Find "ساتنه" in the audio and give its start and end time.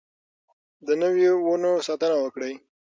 1.87-2.15